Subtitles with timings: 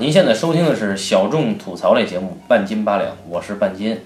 [0.00, 4.00] 您现在收听的是小众吐槽类节目《半斤八两》，我是半斤。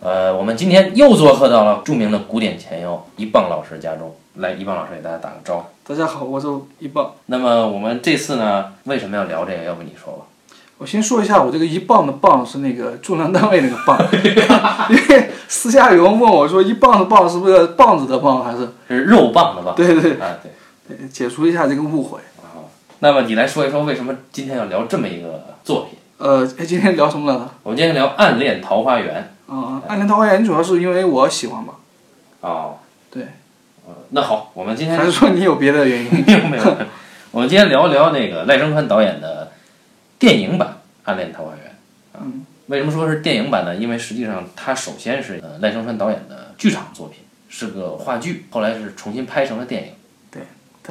[0.00, 4.16] 呃，我们今天又做客到了著名的古典前腰一棒老师家中。
[4.36, 5.64] 来，一棒老师给大家打个招呼。
[5.86, 6.46] 大家好，我是
[6.78, 7.12] 一棒。
[7.26, 9.64] 那么我们这次呢，为什么要聊这个？
[9.64, 10.24] 要不你说吧。
[10.78, 13.98] 我先说一下，我这个一磅的磅是那个重量单位那个磅，
[14.88, 18.66] 因为私下有人问我说，一磅的磅是不是棒子的棒还是？
[18.88, 19.74] 是肉棒的棒。
[19.74, 20.50] 对对啊，对。
[20.88, 22.18] 对，解除一下这个误会。
[23.04, 25.98] 啊，那么你来说一说，为什么今天要聊这么一个作品？
[26.16, 27.50] 呃，哎，今天聊什么来着？
[27.62, 29.30] 我们今天聊《暗恋桃花源》。
[29.54, 31.74] 啊，《暗恋桃花源》主要是因为我喜欢吧。
[32.40, 32.78] 哦。
[33.10, 33.24] 对。
[33.86, 36.10] 呃，那好，我们今天还是说你有别的原因？
[36.24, 36.64] 没有没有。
[37.30, 39.52] 我们今天聊一聊那个赖声川导演的
[40.18, 40.68] 电影版
[41.04, 41.66] 《暗恋桃花源》。
[42.22, 42.46] 嗯。
[42.68, 43.76] 为什么说是电影版呢？
[43.76, 47.18] 因为实际上它首先是呃赖声川导演的剧场作品，
[47.50, 49.88] 是个话剧，后来是重新拍成了电影。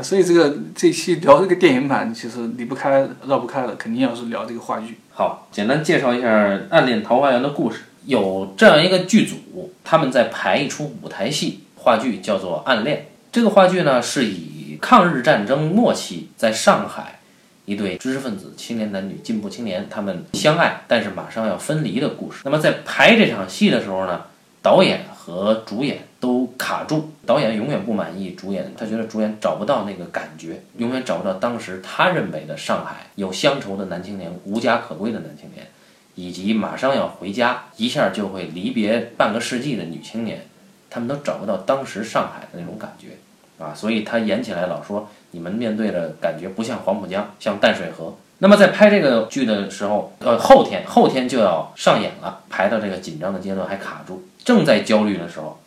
[0.02, 4.98] 所以这个这期聊这个电影版，其实离不开、绕不开的，肯定要是聊这个话剧。
[5.12, 6.28] 好，简单介绍一下
[6.70, 7.82] 《暗恋桃花源》的故事。
[8.06, 12.98] 有这样一个剧组，他们在排一出舞台戏话剧，叫做《暗恋》。
[13.32, 17.20] 这个话剧呢，是以抗日战争末期在上海
[17.66, 22.40] 一对知识分子、青年男女、进步青年，他们相爱，但是马上要分离的故事。
[22.44, 24.24] 那么在排这场戏的时候呢，
[24.62, 26.08] 导演和主演。
[26.24, 35.68] 都卡住，导演永远不满意主演，他觉得主演找不到那个感觉，永远找不到当时他认为的上海有乡愁的男青年、无家可归的男青年，
[36.16, 40.46] 以及马上要回家一下就会离别半个世纪的女青年，
[40.90, 43.18] 他们都找不到当时上海的那种感觉
[43.62, 48.16] 啊，所以他演起来老说你们面对的感觉不像黄浦江，像淡水河。
[48.38, 55.60] 那么在拍这个剧的时候，呃，后天后天就要上演了，排到这个紧张的阶段还卡住，正在焦虑的时候。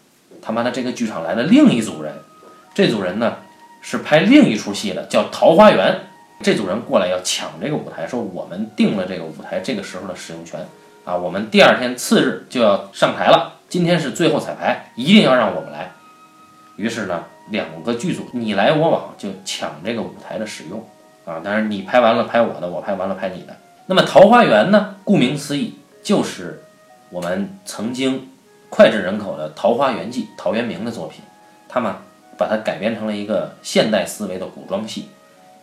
[0.43, 2.15] 他妈的，这个剧场来了另一组人，
[2.75, 3.37] 这组人呢
[3.81, 5.93] 是拍另一出戏的，叫《桃花源》。
[6.43, 10.61] 这组人过来要抢这个舞台，说我们定了这个舞台这个时候的使用权
[11.05, 15.93] 啊，我们第二天次日就要上台了，今天是最后彩排，一定要让我们来。
[16.77, 20.87] 于是呢，两个剧组你来我往，就抢这个舞台的使用
[21.25, 21.41] 啊。
[21.43, 23.57] 当然你拍完了拍我的，我拍完了拍你的。
[23.87, 26.63] 那么《桃花源》呢，顾名思义就是
[27.09, 28.29] 我们曾经。
[28.77, 31.23] 脍炙人口的《桃花源记》，陶渊明的作品，
[31.67, 31.95] 他们
[32.37, 35.09] 把它改编成了一个现代思维的古装戏，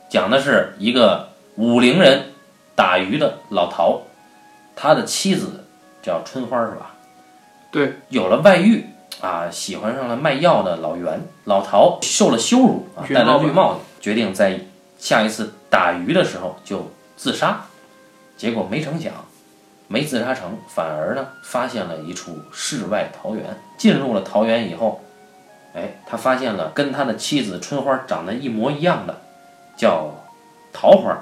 [0.09, 2.31] 讲的是一个武陵人
[2.75, 4.01] 打鱼的老陶，
[4.75, 5.63] 他的妻子
[6.01, 6.95] 叫春花，是吧？
[7.69, 8.83] 对，有了外遇
[9.21, 14.59] 啊，喜欢上了卖药的老袁，老陶受了羞辱啊，戴了绿帽子，决定在
[14.97, 17.63] 下一次打鱼的时候就自杀，
[18.35, 19.13] 结果没成想。
[19.87, 23.45] 没自杀成，反而呢发现了一处世外桃源。
[23.77, 25.01] 进入了桃源以后，
[25.75, 29.21] 哎，他发现了跟他的妻子春花长得一模一样的，
[29.75, 30.09] 叫
[30.71, 31.17] 桃花，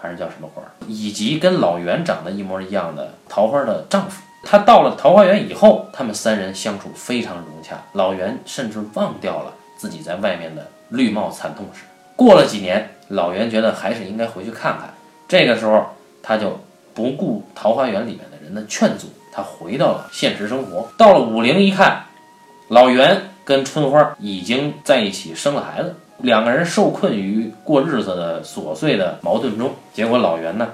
[0.00, 0.62] 还是叫什么花？
[0.86, 4.22] 以及跟老袁长得一模一样的桃花的丈夫。
[4.44, 7.82] 他到了桃花源以后，他们三人相处非常融洽。
[7.94, 11.80] 老袁甚至忘掉了自己在外面的绿帽惨痛史。
[12.14, 14.94] 过了几年，老袁觉得还是应该回去看看。
[15.26, 15.86] 这个时候，
[16.22, 16.60] 他就。
[16.96, 20.88] 不顾桃花源里面的人的劝阻，他回到了现实生活。
[20.96, 22.06] 到了武陵一看，
[22.68, 29.74] 老袁跟春花已经在一起生了孩子，两个人受困于过日子的琐碎的矛盾中。
[29.92, 30.70] 结果老袁呢，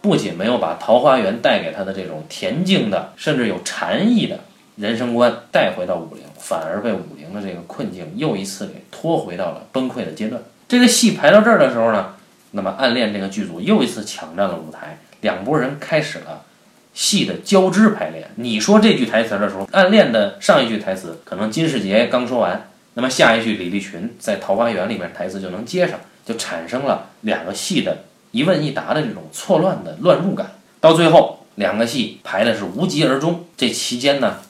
[0.00, 4.38] 不仅没有把桃花源带给他的这种恬静的，甚至有禅意的
[4.76, 10.40] 人生观带回到武陵，反而被武陵的这个困境又一次给拖回到了崩溃的阶段。
[10.68, 12.14] 这个戏排到这儿的时候呢，
[12.52, 15.00] 那么暗恋这个剧组又一次抢占了舞台。
[15.24, 16.44] 两拨人开始了
[16.92, 18.28] 戏的交织排练。
[18.36, 30.52] 你说这句台词的时候，暗恋的上一句台词可能金世杰刚说完，那么下一句李立群在《桃花源》里面台词就能接上，就产生了两个戏的一问一答的这种错乱的乱入感。
[30.78, 33.46] 到最后，两个戏排的是无疾而终。
[33.56, 34.40] 这期间呢，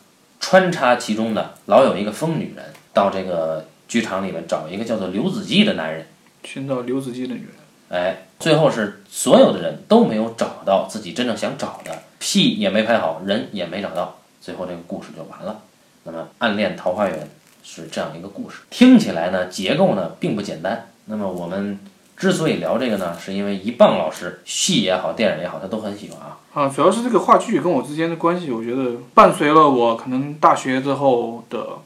[0.41, 6.04] 穿插其中的老有一个疯女人到这个剧场里面找一个叫做刘子骥的男人，
[6.43, 7.51] 寻找刘子骥的女人。
[7.91, 15.63] 哎，最后是所有的人都没有找到自己真正想找的，戏也没拍好，人也没找到，最后这个故事就完了。
[16.03, 17.19] 那么《暗恋桃花源》
[17.63, 20.91] 是这样一个故事，听起来呢结构呢并不简单。
[21.07, 21.79] 那么我们
[22.19, 26.39] 之所以聊这个呢，是因为一棒老师戏也好，电影也好，他都很喜欢啊。
[26.53, 31.79] 啊，主要是这个话剧跟我之间的关系，我觉得伴随了我可能大学之后的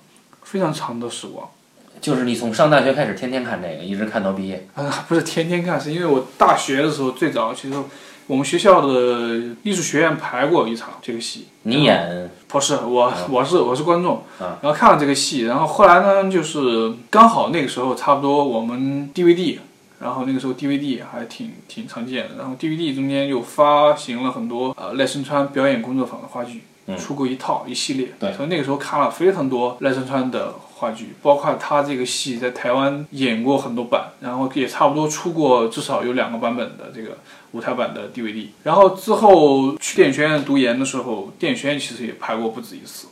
[0.42, 1.48] 非常长的时光。
[2.00, 4.66] 就是你从上大学开始天天看这个，一直看到毕业。
[4.74, 7.78] 啊，不是天天看，是因为我大学的时候最早其实
[8.26, 11.46] 我们学校的艺术学院排过一场这个戏。
[11.62, 12.30] 你演？
[12.48, 14.22] 不是我，我是我是观众。
[14.38, 14.58] 啊。
[14.62, 19.58] 然后看了这个戏，然后后来呢，就是刚好那个时候差不多我们 DVD
[20.00, 26.62] 然后那个时候 DVD 还挺挺常见的，然后 DVD 中间又发行了很多呃赖声川表演工作坊的话剧，
[26.96, 37.18] 出过一套一系列，对所以那个时候看了非常多赖声川的话剧，包括他这个戏在台湾演过很多版，然后也差不多出过至少有两个版本的这个
[37.52, 38.46] 舞台版的 DVD。
[38.62, 43.08] 然后之后去电影学院读研的时候，电影学院其实也拍过不止一次，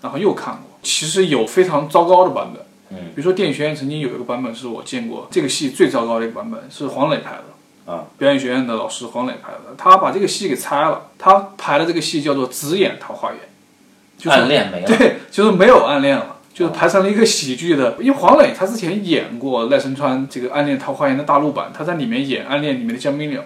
[0.00, 2.64] 然后又看过，其实有非常糟糕的版本。
[2.90, 7.44] 嗯，比如说电影学院曾经有一个版本是我见过这个戏最糟糕的一个版本，是黄磊拍的。
[7.84, 13.40] 啊，表演学院的老师黄磊拍的，他把这个戏给拆了，他排的这个戏叫做《只演桃花源》，
[14.16, 14.86] 就是暗恋没了。
[14.86, 17.96] 对，就是没有暗恋了，就是排成了一个喜剧的。
[18.00, 23.42] 因为黄磊他之前演过赖声川这个《暗恋桃花源》的大陆版，他在里面演暗恋里面的江滨柳。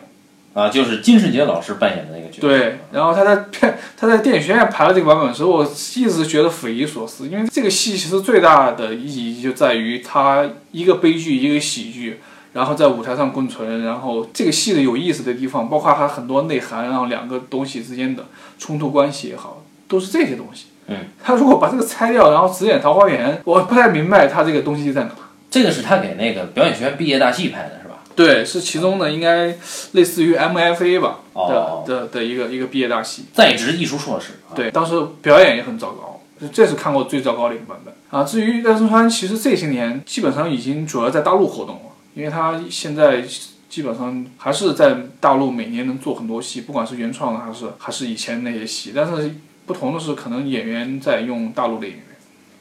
[0.54, 2.48] 啊，就是金世杰老师扮演的那个角色。
[2.48, 9.04] 对，然后他在片 他在电影学院排了这个版本的时候，我一直觉得匪夷所思，因为这个戏其实最大的意
[9.38, 12.20] 义就在于它一个悲剧一个喜剧，
[12.54, 18.24] 然后在舞台上共存，然后这个戏的有意思的地方，包括它很多内涵，然后两个东西之间的
[18.58, 20.68] 冲突关系也好，都是这些东西。
[20.88, 25.10] 嗯，他如果把这个拆掉，然后只演《桃花源》，我不太明白他这个东西在哪。
[25.50, 28.00] 这个是他给那个表演学院毕业大戏拍的是吧？
[28.14, 29.54] 对，是其中的应该
[29.92, 33.26] 类似于 MFA 吧的、哦的的一个一个毕业大戏。
[33.32, 34.32] 在职艺术硕士。
[34.50, 36.20] 啊，对，当时表演也很糟糕，
[36.52, 38.24] 这是看过最糟糕的一个版本啊。
[38.24, 43.22] 至于赖声川，其实这些年基本上已经主要在大陆活动了，因为他现在
[43.68, 48.92] 基本上还是在大陆每年能做很多戏，不管是原创的还是还是以前那些戏。
[48.94, 49.34] 但是
[49.66, 52.04] 不同的是，可能演员在用大陆的演员，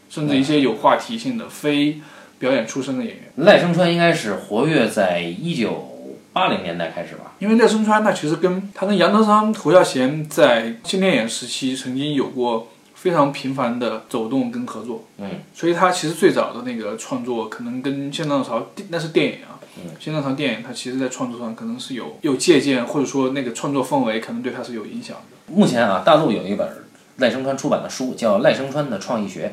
[0.10, 2.02] 甚至一些有话题性的非
[2.40, 3.24] 表演出身的演员。
[3.38, 7.34] 赖声川应该是活跃在一九八零年代开始吧？
[7.40, 25.54] 因为赖声川他其实跟他跟杨德昌、侯孝贤在新电影时期曾经有过非常频繁的走动跟合作，嗯，所以他其实最早的那个创作可能跟新浪潮那是电影啊，嗯，新浪潮电影它其实在创作上可能是有有借鉴，或者说那个创作氛围可能对他是有影响的。
[25.54, 26.68] 目前啊，大陆有一本
[27.18, 29.48] 赖声川出版的书，叫《赖声川的创意学》。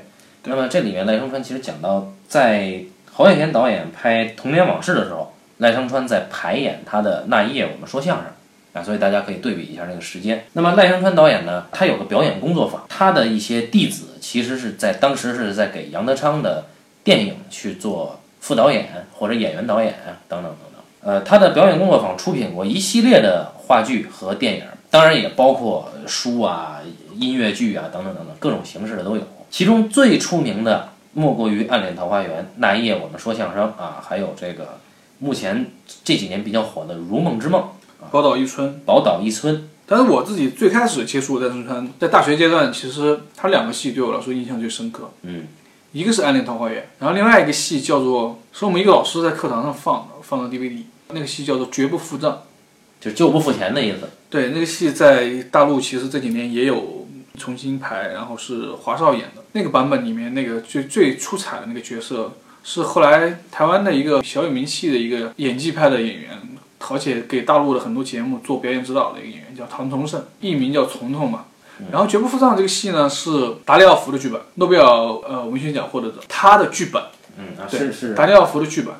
[0.45, 2.83] 那么这里面赖声川其实讲到，在
[3.13, 8.27] 侯孝贤导演拍《童年往事》的时候，赖声川在排演他的那一夜我们说相声
[8.73, 10.45] 啊，所以大家可以对比一下这个时间。
[10.55, 16.65] 那么赖声川导演呢，他有个表演工作坊，他的一些弟子其实是在当时是在给杨德昌的
[17.05, 20.83] 电影去做副导演或者演员导演啊等等等等。
[21.05, 26.81] 呃，他的表演工作坊出品过一系列的话剧和电影，当然也包括书啊、
[27.23, 29.23] 音乐剧啊等等等等各种形式的都有。
[29.51, 34.79] 其中最出名的莫过于《暗恋桃花源》《那一夜我们说相声》啊，还有这个
[35.19, 35.71] 目前
[36.03, 37.63] 这几年比较火的《如梦之梦》
[38.11, 39.57] 《宝岛一村，宝岛一村》。
[39.87, 45.11] 但是我自己最开始接触赖声川，在大学阶段，其实他两个戏对我来说印象最深刻。
[45.23, 45.47] 嗯，
[45.93, 52.33] 一个是《暗恋桃花源》，然后另外一个戏叫做是我们一个老师在课堂上放的，放的 DVD，那个戏叫做《绝不付账》。
[53.03, 54.09] 就是救不付钱的意思。
[54.31, 57.02] 对，那个戏在大陆其实这几年也有
[57.39, 62.33] 重新排，然后是华少演的那个版本里面，那个最最出彩的那个角色
[62.63, 66.31] 是后来台湾的一个小有名气的一个演技派的演员，
[66.91, 71.45] 而且给大陆的很多节目做表演指导的一个演员，叫唐崇盛，艺名叫虫虫嘛。
[71.91, 73.31] 然后《绝不负账》这个戏呢是
[73.65, 77.03] 达利奥福的剧本，诺贝尔呃文学奖获得者，他的剧本，
[77.39, 78.95] 嗯啊，对是是，达利奥福的剧本。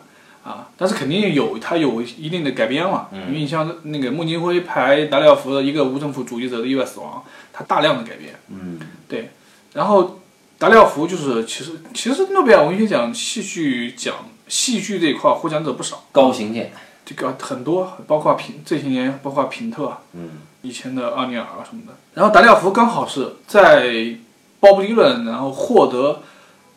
[0.45, 9.31] 啊，但是肯定有他有一定的改编嘛，因为你像那个孟京辉拍达利奥福的一个无政府主义者的意外死亡，他大量的改编，嗯，对，
[9.75, 10.21] 然后
[10.59, 16.73] 达利奥福就是其实其实诺贝尔文学奖戏剧奖戏剧这一块获奖者不少，高行健。
[17.05, 20.31] 这个很多，包括平这些年包括平特，嗯，
[20.63, 24.17] 以前的奥尼尔什么的，然后达利奥福刚好是在
[24.61, 26.23] 鲍勃迪伦然后获得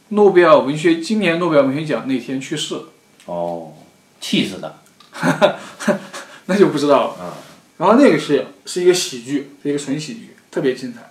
[0.09, 2.75] 诺贝尔文学今年诺贝尔文学奖那天去世。
[3.25, 3.73] 哦，
[4.19, 4.79] 气死的。
[6.47, 7.23] 那就不知道了。
[7.23, 7.33] 啊，
[7.77, 11.01] 然后那个是是一个喜剧，是一个纯喜剧，特别精彩，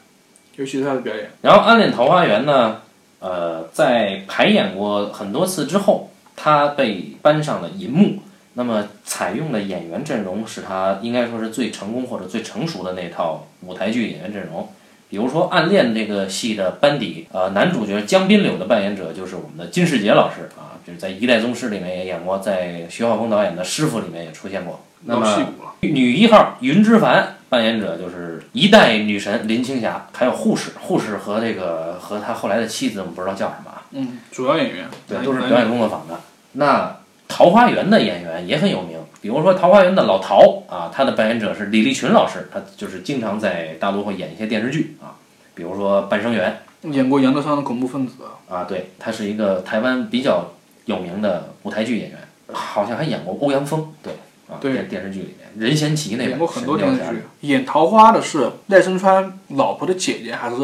[0.56, 1.30] 尤其是他的表演。
[1.42, 2.80] 然后《暗恋桃花源》呢，
[3.20, 8.20] 呃，在排演过很多次之后，他被搬上了银幕。
[8.54, 14.66] 那么采用的演员阵容是他应该说是最成功或者最成熟的那套舞台剧演员阵容。
[15.10, 24.80] 比如说《暗恋》这个戏的班底，呃，男主角江滨柳的扮演者就是我们的金世杰老师啊，就是在《一代宗师》里面也演过，在徐浩峰导演的《师傅》里面也出现过。
[25.02, 36.18] 那么女一号云之凡扮演者就是一代女神林青霞，还有护士，护士和这个和他后来的妻子我们不知道叫什么啊，嗯，主要演员，对，都是表演工作坊的。
[36.52, 36.96] 那
[37.28, 45.14] 桃花源的演员也很有名，比如说桃花源的老陶啊，他的扮演者是李立群老师，他就是经常在大陆会演一些电视剧啊，
[45.54, 48.14] 比如说《半生缘演过杨德昌的恐怖分子。》
[48.54, 50.52] 啊，对他是一个台湾比较
[50.86, 52.18] 有名的舞台剧演员。
[52.52, 54.12] 好像还演过欧阳锋，对
[54.54, 57.22] 啊，对电电视剧里面任贤齐那版演过很多电视剧。
[57.40, 60.56] 演桃花的是赖声川老婆的姐姐还是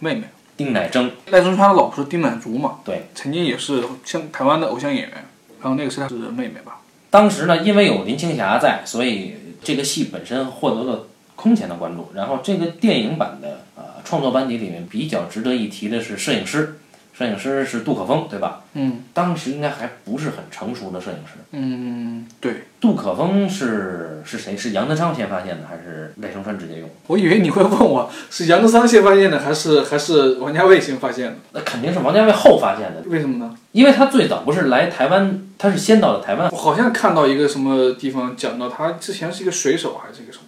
[0.00, 0.24] 妹妹？
[0.54, 2.80] 丁乃筝，赖声川的老婆是丁乃竺嘛？
[2.84, 5.24] 对，曾经也是像台湾的偶像演员，
[5.60, 6.80] 然后那个是她是妹妹吧？
[7.10, 12.10] 当时呢，因为有林青霞在，所以这个戏本身获得了空前的关注。
[12.14, 16.78] 然后这个电影版的呃创作班底里面比较值得一提的是摄影师，
[17.22, 18.62] 摄影师是杜可风，对吧？
[18.74, 21.34] 嗯当时应该还不是很成熟的摄影师。
[21.52, 24.56] 嗯，对，杜可风是是谁？
[24.56, 26.88] 是杨德昌先发现的，还是赖声川直接用？
[27.06, 31.36] 我以为你会问我是杨德昌先发现的，还是还是王家卫先发现的？
[31.52, 33.54] 那肯定是王家卫后发现的，为什么呢？
[33.72, 40.41] 因为他最早不是来台湾，他是先到了台湾我好像看到一个什么地方讲到他之前是一个水手还是一个什么？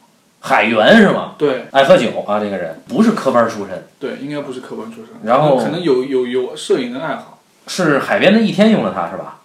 [0.47, 1.33] 海员是吗？
[1.39, 9.41] 对爱喝酒啊，这个人不是科班出身，对，应该不是科班出身，然后可能有有有摄影的爱好，是海边的一天用了他是吧？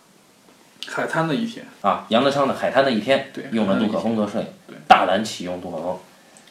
[0.89, 1.65] 海滩的一天。
[1.81, 5.97] 啊，杨德昌的《海滩的一天对》用了杜可风做摄影对，大胆启用杜可风。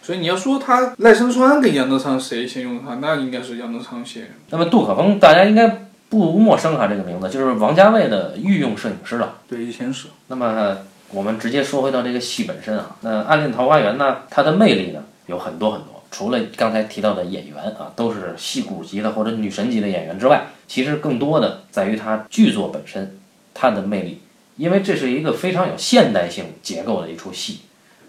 [0.01, 4.31] 所以你要说他赖声川跟杨德昌谁先用他，那应该是杨德昌先。
[4.49, 9.35] 那么杜可风大家应该不陌生哈，这个名字就是王家卫的御用摄影师了。
[9.47, 10.07] 对，以前是。
[10.29, 10.79] 那么
[11.11, 23.19] 我们直接说回到这个戏本身啊，那《暗恋桃花源》呢，它的魅力呢有很多很多，除了刚才提到的演员啊，都是戏骨级的或者女神级的演员之外，其实更多的在于它剧作本身
[23.55, 24.21] 它的魅力，
[24.57, 27.61] 因为这是一个非常有现代性结构的一出戏，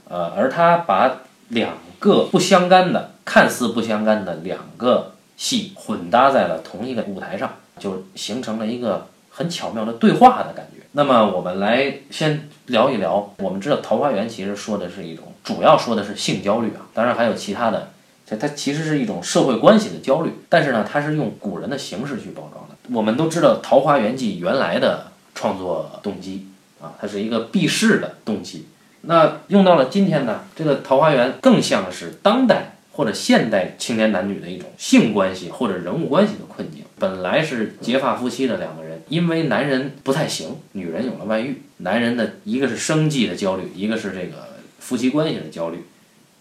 [0.09, 10.78] 呃，而它把两个不相干的、看似不相干的两个戏混搭在了同一个舞台上，就形成了一个很巧妙的对话的感觉。
[10.91, 17.91] 那么我们来先聊一聊，我们知道《桃花源》其实说的是一种，主要说的是性焦虑啊，当然还有其他的，
[18.25, 22.75] 这它其实是一种社会关系的焦虑，但是呢，它是用古人的形式去包装的。
[22.91, 26.47] 我们都知道《桃花源记》原来的创作动机
[26.81, 28.67] 啊，它是一个避世的动机。
[29.01, 36.83] 那用到了今天呢，这个《桃花源》更像是当代或者现代青年男女的一种性关系或者人物关系的困境。
[36.99, 45.85] 本来是结发夫妻的两个人，因为男人不太行，女人有了外遇，男人的一个是生计的焦虑，一个是这个夫妻关系的焦虑，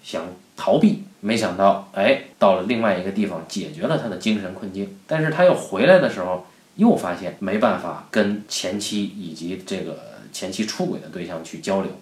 [0.03, 0.25] 想
[0.57, 6.47] 逃避，没想到哎，到了另外一个地方解决了他的精神困境，但是他又回来的时候，
[6.77, 10.01] 又发现没办法跟前妻以及这个
[10.33, 11.93] 前妻出轨的对象去交流。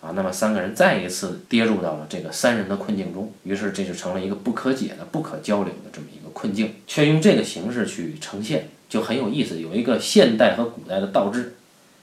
[0.00, 11.56] 啊，那么三个人再一次跌入到了这个三人的困境中，于是这就成了一个不可解的、不可交流的这么一个困境，却用这个形式去呈现，就很有意思，有一个现代和古代的倒置。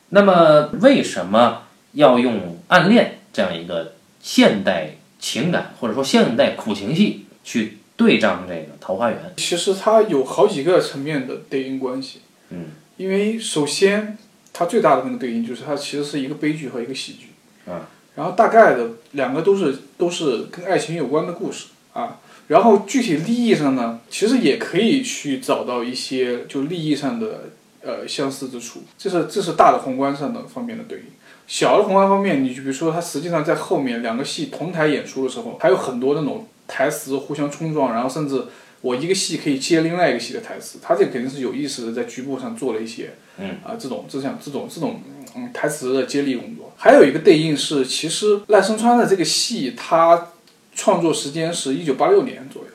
[0.09, 1.63] 那么为什么
[1.93, 9.19] 要用暗恋这样一个现代情感或者说现代苦情戏去对仗这个《桃花源》？
[9.37, 12.19] 其实它有好几个层面的对应关系。
[12.49, 12.67] 嗯，
[12.97, 14.17] 因为首先
[14.53, 17.27] 它最大的那个对应就是它其实是一个悲剧和一个喜剧。
[17.69, 17.89] 啊。
[18.15, 22.19] 然后大概的两个都是都是跟爱情有关的故事啊。
[22.47, 27.49] 然后具体利益上呢，其实也可以去找到一些就利益上的
[27.81, 28.83] 呃相似之处。
[28.97, 31.05] 这是这是大的宏观上的方面的对应。
[31.47, 38.45] 小的宏观方面，你就比如说它实际上在后面两个戏同台演出的时候，还有很多那种台词互相冲撞，然后甚至
[38.81, 45.01] 我一个戏可以接另外一个戏的台词，他这肯定是有意识的在局部上做了一些，嗯啊这种这像这种这种
[45.35, 46.73] 嗯台词的接力工作。
[46.77, 50.29] 还有一个对应是，其实赖声川的这个戏，他
[50.75, 52.69] 创作时间是一九八六年左右。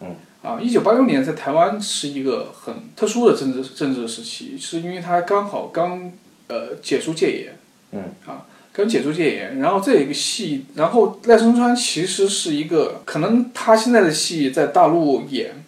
[0.00, 0.16] 嗯。
[0.42, 6.10] 啊，一九八六年在台湾是一个很特殊的政治政治时期，是因为他刚好刚
[6.48, 7.58] 呃解除戒严。
[7.92, 8.02] 嗯。
[8.26, 15.62] 啊，刚解除戒严，然后这一个戏，然后赖声川其实是一个，可能他现在的戏在大陆演，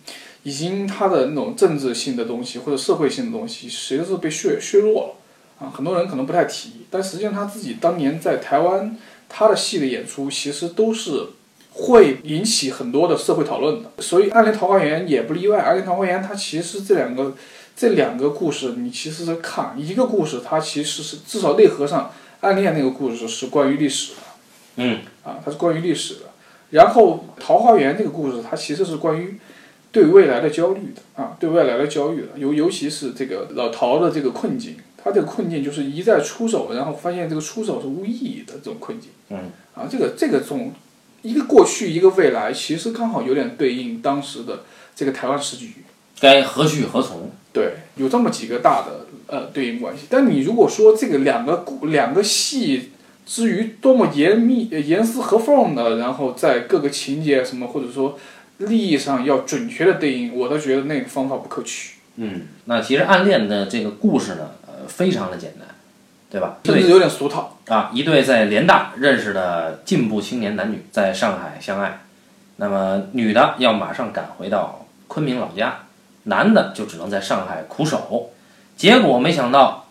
[0.45, 5.15] 已经他的那种政治性的东西或者社会性的东西，实际上是被削削弱了。
[5.59, 8.97] 啊，很多人可能不太提，但实际上他自己当年在台湾
[9.29, 11.27] 他的戏的演出，其实都是
[11.73, 13.91] 会引起很多的社会讨论的。
[13.99, 17.35] 所以《暗恋桃花源》也不例外，《暗恋桃花源》它其实这两个
[17.75, 24.21] 这两个故事，你其实是看一个故事，它其实是至少内核上暗恋那个故事是关于历史的，
[24.77, 26.21] 嗯，啊，它是关于历史的。
[26.71, 29.39] 然后《桃花源》这个故事，它其实是关于
[29.91, 34.77] 对未来的焦虑的啊，对未来的焦虑的，尤尤其是这个老陶的这个困境。
[35.05, 39.11] 他这个困境就是一再出手，然后发现这个出手是无意义的这种困境。
[39.31, 40.73] 嗯，啊，这个这个种
[41.23, 44.65] 一个过去一个未来，其实刚好有点对应当时的
[44.95, 45.73] 这个台湾时局。
[46.21, 47.33] 该何去何从？
[47.53, 50.05] 对，有这么几个大的呃对应关系。
[50.09, 52.93] 但你如果说这个两个故两个戏
[53.27, 58.17] 之于多么严密、呃严丝合缝的，然后在各个情节什么或者说
[58.59, 61.95] 利益上要准确的对应，我倒觉得那个方法不可取。
[62.17, 65.67] 嗯，那其实暗恋的这个故事呢，呃，非常的简单，
[66.33, 66.57] 对吧？
[66.65, 72.01] 甚至有点俗套啊，一对在联大认识的进步青年男女在上海相爱，
[72.57, 75.81] 那么女的要马上赶回到昆明老家，
[76.25, 78.31] 男的就只能在上海苦守。
[78.79, 79.89] 结果没想到，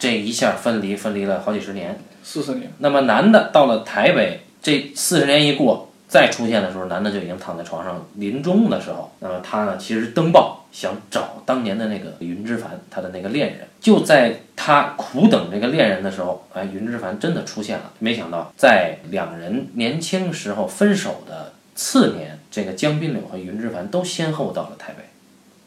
[0.00, 2.72] 这一下分离，分离了好几十年，四十年。
[2.78, 13.66] 那么男的到了台北，这四十年一过，再出现的时候，男的就已经躺在床上临终的时候，那么他呢，其实登报想找当年的那个云之凡，他的那个恋人。
[13.80, 17.92] 就在他苦等这个恋人的时候，哎，云之凡真的出现了。
[17.98, 25.04] 没想到，在两人年轻时候分手的次年，这个江滨柳和云之凡都先后到了台北，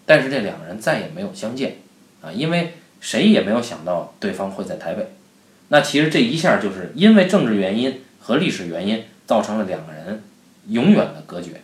[0.05, 1.77] 但是这两个人再也没有相见。
[2.21, 5.11] 啊，因为谁也没有想到对方会在台北，
[5.69, 10.21] 那其实这一下就是因为政治原因和历史原因造成了两个人
[10.67, 11.61] 永远的隔绝。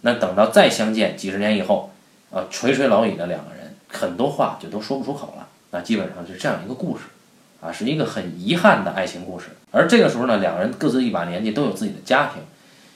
[0.00, 1.91] 那等到再相见几十年以后，
[2.32, 5.46] 啊，垂垂老矣的两个人，很多话就都说不出口了。
[5.70, 7.04] 那基本上是这样一个故事，
[7.60, 9.48] 啊，是一个很遗憾的爱情故事。
[9.70, 12.42] 而这个时候呢，两个人各自一把年纪，都有自己的家庭。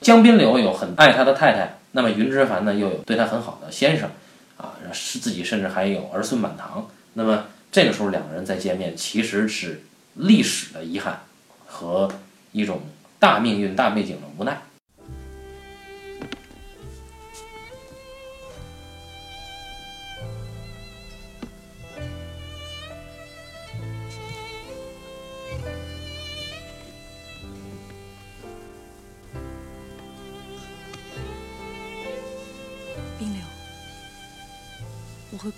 [0.01, 4.09] 江滨柳有很爱他的太太，那么云之凡呢，又有对他很好的先生，
[4.57, 6.87] 啊，是自己甚至还有儿孙满堂。
[7.13, 9.81] 那么这个时候两个人再见面，其实是
[10.13, 11.21] 历史的遗憾
[11.65, 12.09] 和
[12.51, 12.81] 一种
[13.17, 14.61] 大命运、大背景的无奈。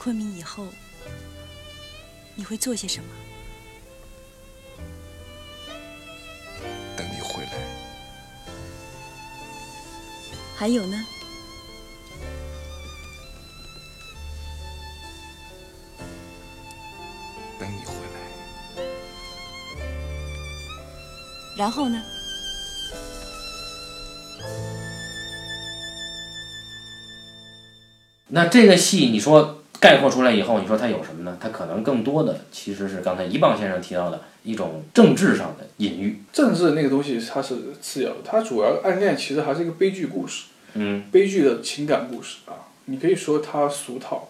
[0.09, 0.65] 我回昆明以后。
[2.33, 3.07] 你会做些什么？
[6.97, 7.51] 等你回来。
[10.57, 10.97] 还有呢？
[17.59, 18.83] 等你回来。
[21.55, 22.01] 然后呢？
[28.29, 29.58] 那这个戏，你说？
[29.79, 31.37] 概括出来以后，你说它有什么呢？
[31.39, 36.21] 它可能更多的其实是刚才一棒先生提到的一种政治上的隐喻。
[36.33, 42.67] 政治那个东西它是次要的，它主要暗恋其实还是一个悲剧故事，嗯，悲剧的情感故事啊。
[42.85, 44.29] 你可以说它俗套，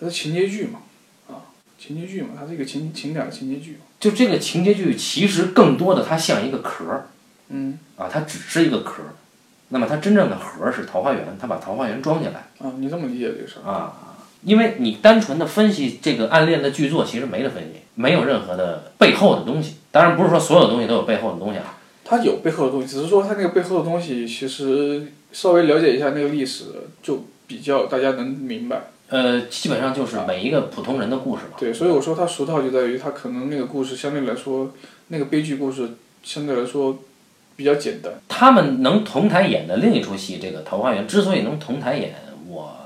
[0.00, 0.80] 它是情节剧嘛，
[1.28, 3.78] 啊，情节剧嘛，它是一个情情感的情节剧。
[4.00, 7.06] 就这个情节剧，其实更多的它像一个壳儿，
[7.50, 9.14] 嗯，啊，它只是一个壳儿。
[9.68, 12.40] 那么它真正的核是桃花源，它把桃花源装进来。
[12.58, 14.11] 啊，你这么理解这个事儿啊？
[14.44, 19.76] 因为你单纯的分析这个暗恋的剧作，其实没得分析，没有任何的背后的东西。
[19.90, 21.78] 当然不是说所有东西都有背后的东西啊。
[22.04, 26.64] 它有背后的东西，只是说它那个背后的东西，其实稍微了解一下那个历史，
[27.02, 28.90] 就比较大家能明白。
[29.08, 31.56] 呃，基本上就是每一个普通人的故事嘛。
[31.58, 34.72] 对，所以我说它俗套就在于它可能那个故事相对来说，
[35.08, 35.90] 那个悲剧故事
[36.22, 36.98] 相对来说
[37.54, 38.12] 比较简单。
[38.28, 42.31] 他们能同台演的另一出戏，这个《桃花源》之所以能同台演，我。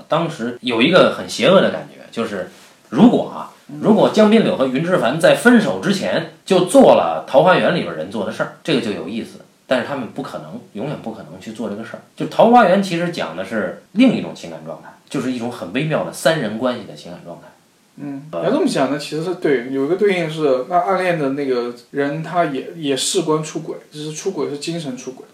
[0.08, 2.50] 当时有一个很邪恶的感觉，就是
[2.90, 9.40] 如果啊，如果江滨柳和云之凡在分手之前就做了《桃花源》里边人做的事儿，这个就有意思。
[9.68, 12.00] 但是他们不可能，永远不可能去做这个事儿。
[12.14, 17.48] 就《桃花源》其实讲的是另一种情感状态，就是一种很微妙的三人关系的情感状态。
[17.96, 25.26] 嗯，要这么讲呢，其实是对，有一个对应是，那暗恋的那个人，他也也事关出轨，只是出轨是精神出轨。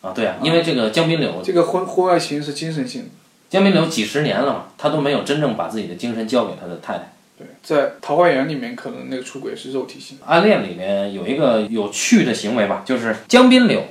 [0.00, 3.08] 啊，对啊，因为这个江滨柳，这个婚婚外情是精神性的。
[3.50, 7.12] 江滨柳几十年了嘛，他都没有真正把自己的精神交给他的太太。
[7.38, 10.18] 对，在桃花源里面，可能那个出轨是肉体性。
[10.26, 13.82] 暗恋里面有一个有趣的行为吧，就是江滨柳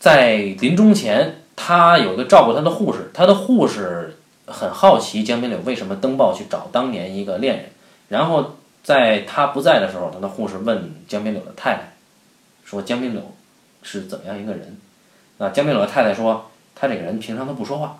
[0.00, 4.16] 在临终前，他有个照顾他的护士，他的护士
[4.46, 7.66] 很好奇江滨柳为什么登报去找当年一个恋人，
[8.08, 11.92] 然后在他不在的时候，他的护士问江滨柳的太太，
[12.64, 13.32] 说江滨柳
[13.82, 14.76] 是怎么样一个人？
[15.38, 17.98] 那江滨柳的太太说，他这个人平常都不说话。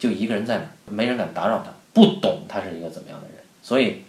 [0.00, 4.02] 就一个人在那，没人敢打扰他，不懂他是一个怎么样的人，所以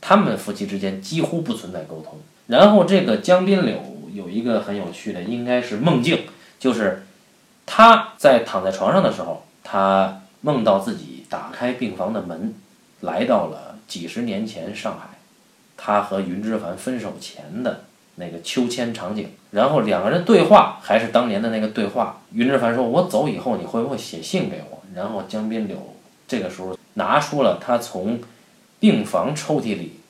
[0.00, 2.20] 他们夫妻之间几乎不存在沟通。
[2.46, 3.82] 然后这个江滨柳
[4.12, 6.24] 有一个很有趣的，应该是梦境，
[6.58, 7.06] 就是
[7.64, 12.54] 他在躺在床上的时候，他梦到自己打开病房的门，
[13.00, 15.18] 来到了几十年前上海，
[15.78, 17.84] 他和云之凡分手前的
[18.16, 22.20] 那个秋千场景，然后两个人对话还是当年的那个对话。
[22.32, 28.20] 云之凡说：“我走以后，你会不会写信给我？”然后江滨柳这个时候拿出了他从
[28.80, 30.00] 病房抽屉里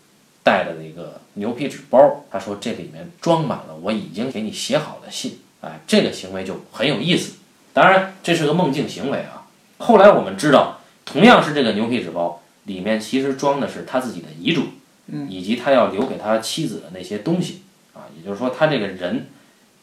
[0.42, 5.38] 带的那个牛皮纸包，他说这里面装满了我已经给你写好的信。
[5.60, 7.36] 哎，这个行为就很有意思。
[7.72, 9.46] 当然，这是个梦境行为啊。
[9.78, 14.64] 后来我们知道，同样是这个牛皮纸包里面其实装的是他自己的遗嘱，
[15.06, 17.62] 嗯以及他要留给他妻子的那些东西
[17.94, 19.28] 啊，也就是说，他这个人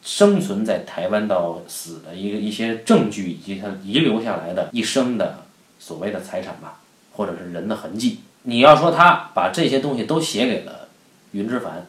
[0.02, 5.44] 生存在台湾到死的一个一些证据，以及他遗留下来的一生的
[5.78, 6.80] 所谓的财产吧，
[7.12, 8.18] 或者是人的痕迹。
[8.42, 10.88] 你要说他把这些东西都写给了
[11.30, 11.86] 云之凡，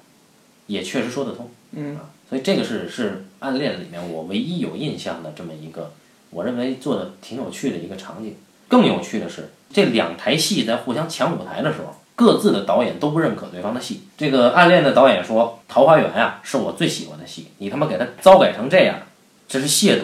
[0.68, 1.50] 也确实说得通。
[1.72, 5.92] 嗯啊，所以这个是是暗恋里面我唯一有印象的这么一个，
[6.30, 8.36] 我认为做的挺有趣的一个场景。
[8.68, 14.04] 更有趣的是，这两台戏在互相抢舞台的时候，各自的导演都不认可对方的戏。
[14.18, 19.00] 这个暗恋的导演说：“桃花源呀、是我最喜欢的戏，你他妈给他糟改成这样，
[19.48, 20.04] 这是亵渎。”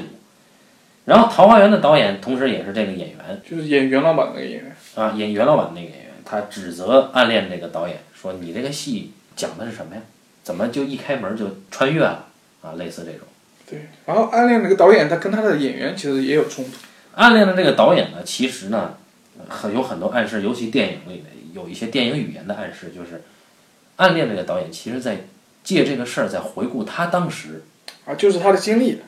[1.06, 10.02] 然后桃花源的导演同时也是这个演员就是演袁老板那个演员，啊，演袁老板那个演员，他指责暗恋这个导演说：“你这个戏讲的是什么呀？
[10.44, 12.26] 怎么就一开门就穿越了
[12.62, 12.74] 啊？
[12.78, 13.22] 类似这种。”
[13.70, 13.88] 对。
[14.06, 16.72] 然后暗恋那个导演，他跟他的演员其实也有冲突。
[17.16, 18.94] 暗恋的这个导演呢，其实呢，
[19.48, 23.24] 很有很多暗示，尤其电影里的有一些电影语言的暗示，就是
[23.98, 25.26] 暗恋这个导演其实在
[25.64, 27.64] 借这个事儿在回顾他当时
[28.06, 29.02] 啊，就是他的经历。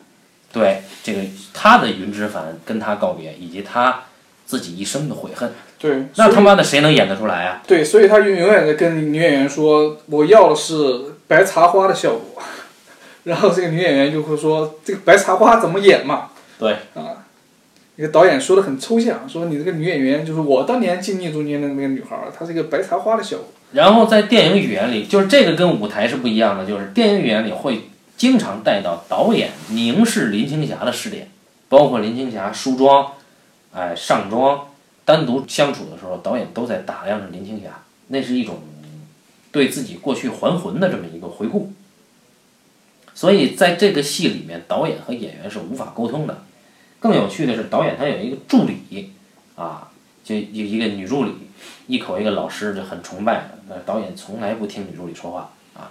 [0.54, 1.22] 对这个
[1.54, 4.04] 他的云之凡跟他告别，以及他
[4.46, 5.50] 自己一生的悔恨。
[5.80, 7.62] 对，那他妈的谁能演得出来啊？
[7.66, 12.44] 对，所以他永永远在跟女演员说：“我要的是白茶花的效果。”
[13.24, 17.21] 然后这个女演员就会说：“这个白茶花怎么演嘛对，？”啊，
[18.02, 23.46] 那个导演说的很抽象，说你这个女演员就是我当年经历中间的那个女孩，她是一个白茶花的效果。
[23.74, 31.30] 然后在电影语言里，就是这个跟舞台是不一样的，就是电影语言里会经常带到导演凝视林青霞的视点，
[31.70, 33.12] 包括林青霞梳妆，
[33.72, 34.70] 哎上妆，
[35.06, 38.64] 单独相处的时候，导演都在打量着林青霞，那是一种
[39.52, 41.72] 对自己过去还魂的这么一个回顾。
[43.14, 46.46] 所以在这个戏里面，导演和演员是无法沟通的。
[47.02, 49.12] 更有趣的是，导演他有一个助理，
[49.56, 49.90] 啊，
[50.24, 51.34] 就一一个女助理，
[51.88, 53.58] 一口一个老师，就很崇拜的。
[53.68, 55.90] 那导演从来不听女助理说话啊，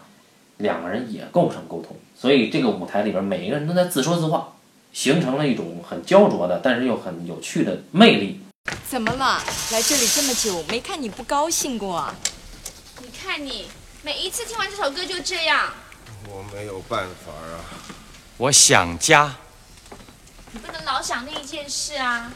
[0.58, 4.52] 两个人也构成沟通，所以这个舞台里边每一个人都在自说自话，
[4.92, 8.40] 形成了一种很焦灼的，但是又很有趣的魅力。
[8.88, 9.42] 怎么了？
[9.72, 12.14] 来这里这么久，没看你不高兴过啊？
[13.00, 13.64] 你看你，
[14.04, 15.70] 每一次听完这首歌就这样，
[16.28, 17.58] 我没有办法啊。
[18.36, 19.34] 我想家，
[20.52, 22.32] 你不能老想那一件事啊！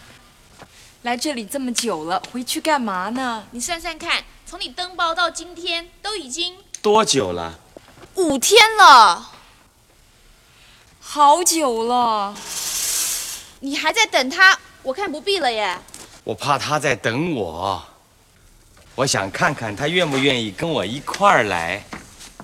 [1.03, 3.45] 来这里这么久了，回去干嘛呢？
[3.51, 7.59] 你算算看，从你登报到今天，都已经多久了？
[8.15, 9.33] 五天了，
[11.01, 12.35] 好久了。
[13.61, 14.59] 你还在等他？
[14.83, 15.77] 我看不必了耶。
[16.23, 17.85] 我怕他在等我，
[18.95, 21.83] 我想看看他愿不愿意跟我一块儿来。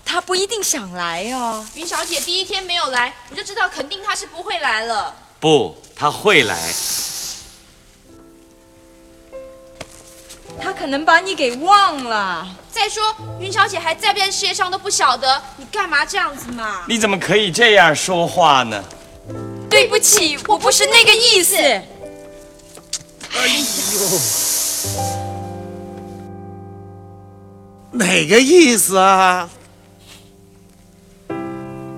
[0.04, 1.64] 他不一定想来哦。
[1.74, 5.14] 云小姐第一天没有来，我就知道肯定他是不会来了。
[5.40, 6.57] 不，他会来。
[10.62, 12.46] 他可能把你给忘了。
[12.70, 13.03] 再说，
[13.40, 16.83] 云小姐还在不在世界上都不晓得，你干嘛这样子嘛？
[16.87, 18.85] 你怎么可以这样说话呢？
[19.70, 21.57] 对不起，我不是那个意思。
[21.57, 21.87] 哎
[23.33, 24.20] 呦
[27.92, 29.48] 哪个意思啊？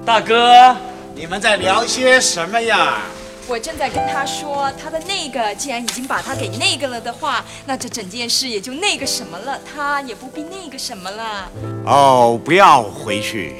[0.07, 0.77] 大哥，
[1.15, 3.03] 你们在聊些什么呀？
[3.49, 11.51] 我正在跟他说，他的那个既然已经把他给那个了的话，那这整件事也就那个什么了，他也不必那个什么了。
[11.85, 13.57] 哦，不要回去，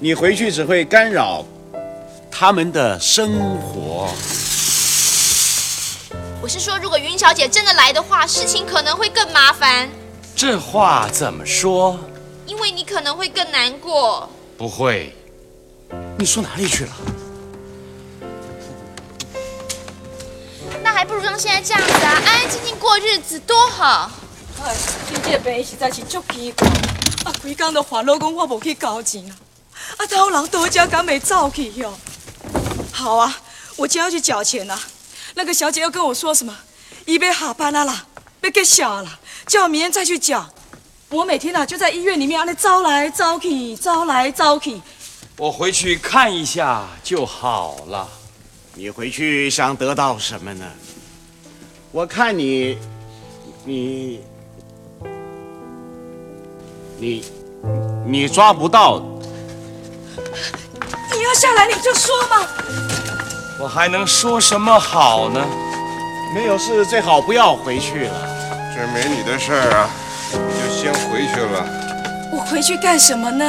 [0.00, 1.44] 你回去只会干扰
[2.30, 4.08] 他们的生活。
[6.40, 9.88] 我是说，如果云小姐真的来的话，事情可能会更麻烦，
[10.34, 11.98] 这话怎么说？
[12.46, 14.28] 因为你可能会更难过。
[14.56, 15.14] 不会，
[16.18, 16.92] 你说哪里去了？
[20.92, 24.10] 那还不如像现在这样子啊，安安静静过日子多好。
[24.62, 24.76] 哎，
[25.08, 26.68] 你这病实在是足奇怪，
[27.24, 29.32] 啊，规工都烦恼讲我无去交钱啊，
[29.96, 31.94] 啊，偷人多家敢没走去哟？
[32.92, 33.34] 好啊，
[33.76, 34.78] 我就要去缴钱啊。
[35.32, 36.54] 那个小姐又跟我说什么？
[37.06, 38.04] 一杯下班了啦，
[38.38, 40.46] 被给小了，叫我明天再去缴。
[41.08, 44.78] 我每天啊就在医院里面啊，那招来招去，招来招去。
[45.38, 48.06] 我回去看一下就好了。
[48.74, 50.64] 你回去想得到什么呢？
[51.90, 52.78] 我看你，
[53.66, 54.20] 你，
[56.98, 57.24] 你，
[58.06, 59.02] 你抓不到。
[60.16, 62.48] 你要下来你就说嘛。
[63.60, 65.46] 我还能说什么好呢？
[66.34, 68.28] 没有事，最好不要回去了。
[68.74, 69.90] 这没你的事儿啊，
[70.32, 71.66] 你就先回去了。
[72.32, 73.44] 我回去干什么呢？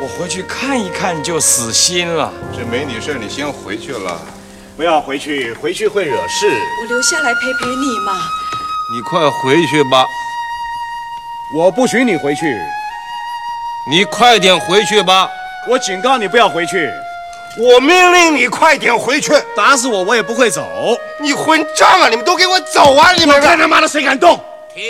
[0.00, 2.32] 我回去看一看就死心了。
[2.56, 4.20] 这没你事，你先回去了。
[4.76, 6.48] 不要回去，回去会惹事。
[6.80, 8.12] 我留下来陪陪你嘛。
[8.94, 10.06] 你快回去吧。
[11.52, 12.42] 我不许你回去，
[13.90, 15.28] 你快点回去吧！
[15.66, 16.88] 我警告你不要回去，
[17.58, 19.32] 我命令你快点回去！
[19.56, 20.96] 打死我我也不会走。
[21.20, 22.08] 你混账啊！
[22.08, 23.12] 你们都给我走啊！
[23.12, 24.38] 你们看他妈的谁敢动？
[24.72, 24.84] 停！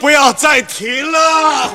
[0.00, 1.70] 不要再停了！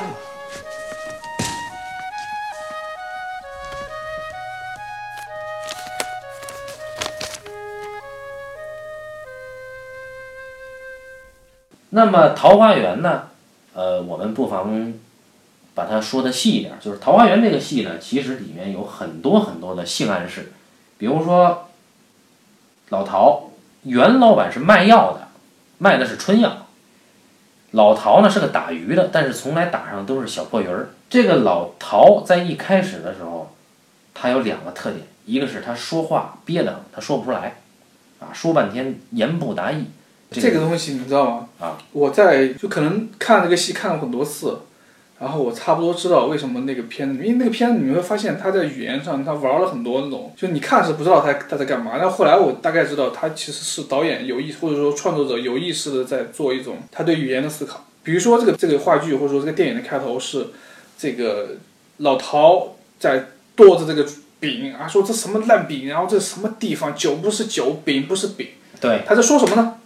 [11.94, 13.24] 那么桃花源呢？
[13.74, 14.94] 呃，我们不妨
[15.74, 20.52] 把它说的细一点，就是桃花源这个戏呢，其实里面有很多很多的性暗示，
[20.96, 21.68] 比如说
[22.88, 23.50] 老陶
[23.82, 25.28] 袁老板是卖药的，
[25.76, 26.66] 卖的是春药。
[27.72, 30.88] 老陶呢是个打鱼的，但是从来打上都是小破鱼儿。
[31.10, 33.54] 这个老陶在一开始的时候，
[34.14, 37.60] 他有两个特点，一个是他说话憋得很，他说不出来，
[38.18, 39.84] 啊，说半天言不达意。
[40.40, 41.48] 这个东西你知道吗？
[41.60, 44.60] 啊，我在就可能看这个戏看了很多次，
[45.20, 57.86] 然后我差不多知道为什么那个片子，因为那个片子你会发现他在语言上他玩了很多那种，就你看是不知道他他在干嘛，但后来我大概知道他其实是导演有意或者说创作者有意识的在做一种他对语言的思考。
[58.02, 60.48] 比如说这个这个话剧或者说这个电影的开头是
[60.98, 61.50] 这个
[61.98, 64.04] 老陶在剁着这个
[64.40, 68.48] 饼啊，说这什么烂饼，然后这什么地方酒不是酒，饼不是饼，
[68.80, 69.78] 对，他在说什么呢？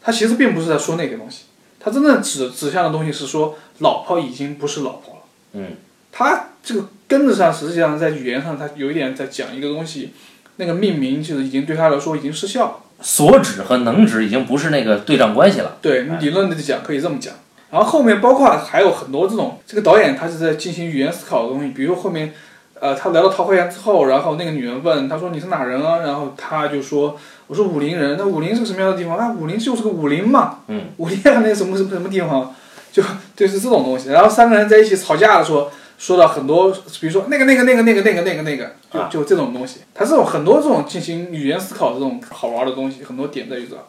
[0.00, 1.44] 他其实并不是在说那个东西，
[1.80, 5.20] 他真正指指向的东西是说，老婆已经不是老婆了。
[5.52, 5.72] 嗯，
[6.12, 10.12] 他这个根子上实际上在语言上，他有一点在讲一个东西，
[10.56, 12.76] 那个命名就是已经对他来说已经失效了。
[13.00, 15.78] 所指和能指已经不是那个对仗关系了。
[15.80, 17.34] 对，理论的讲可以这么讲。
[17.70, 22.34] 然后后面包括还有很多这种，这个导演他是在进行语言思考的东西，比如说后面，
[22.80, 25.98] 呃，他来到桃花源之后，然后那个女人问他说你是哪人啊？
[25.98, 27.18] 然后他就说。
[27.48, 29.16] 我说武陵人，那武陵是个什么样的地方？
[29.16, 32.54] 那武陵就是个武陵嘛，嗯，武陵那什么什么什么地方，
[32.92, 33.02] 就
[33.34, 34.10] 就是这种东西。
[34.10, 39.80] 然后三个人在一起吵架的时候，说到很多，比如说那个那个那个那个那个那个那个，就就这种东西。
[39.94, 43.82] 它这种很多这种进行语言思考这种好玩的东西，很多点在于这。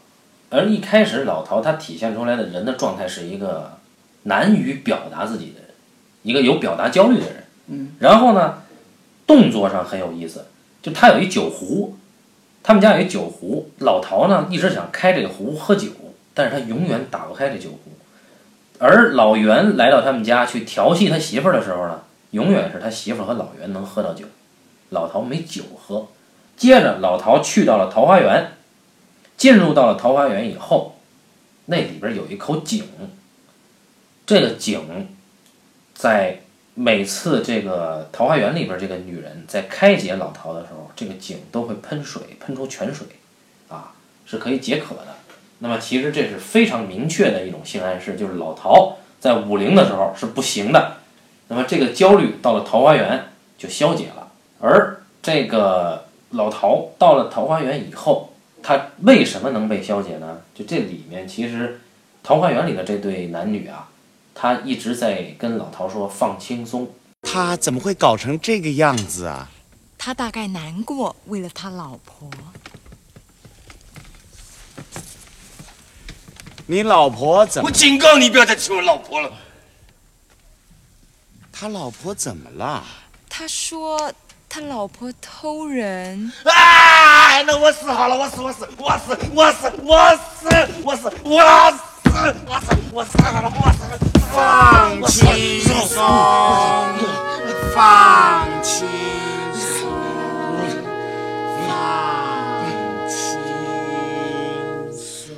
[0.49, 3.73] 而一开始老陶他体现出来的人的状态是一个
[4.23, 5.69] 难于表达自己的人，
[6.23, 7.43] 一个有表达焦虑的人。
[7.67, 8.59] 嗯，然后呢，
[9.29, 10.47] 动作上很有意思，
[10.81, 11.95] 就他有一酒壶。
[12.63, 15.89] 他们家有一酒壶，老陶呢一直想开这个壶喝酒，
[16.33, 17.91] 但是他永远打不开这酒壶。
[18.79, 24.25] 而老袁来到他们家去调戏他媳妇儿的时候呢，永远是他媳妇儿和老袁能喝到酒，
[24.89, 26.07] 老陶没酒喝。
[26.57, 28.53] 接着老陶去到了桃花源，
[29.37, 30.97] 进入到了桃花源以后，
[31.67, 32.83] 那里边有一口井，
[34.25, 35.07] 这个井
[35.93, 36.41] 在。
[36.75, 43.05] 每次这个桃花源里边这个女人在开解老陶的时候，这个井都会喷水，喷出泉水，
[43.67, 43.91] 啊，
[44.25, 45.07] 是可以解渴的。
[45.59, 50.97] 那么其实这是非常明确的一种性暗示，就是老陶在武陵的时候是不行的。
[51.49, 53.25] 那么这个焦虑到了桃花源
[53.57, 58.31] 就消解了，而这个老陶到了桃花源以后，
[58.63, 60.41] 他为什么能被消解呢？
[60.55, 61.81] 就这里面其实
[62.23, 63.89] 桃花源里的这对男女啊。
[64.41, 66.89] 他一直在跟老陶说放轻松，
[67.23, 69.49] 他怎么会搞成这个样子啊？
[69.97, 72.31] 他大概难过，为了他老婆。
[76.67, 77.67] 你老婆怎么？
[77.67, 79.29] 我警告你不要再提我老婆了。
[81.51, 82.81] 他老婆怎么了？
[83.27, 84.09] 他说
[84.47, 86.31] 他老婆偷人。
[86.45, 87.41] 啊！
[87.41, 90.47] 那我死好了，我死我死我死我死我死
[90.85, 91.83] 我死我死。
[92.47, 94.08] 我死，我死了，我死了！
[94.31, 96.03] 放轻松，
[97.73, 98.87] 放轻
[99.53, 99.89] 松，
[101.67, 101.67] 放
[103.07, 103.39] 轻
[104.91, 105.35] 松。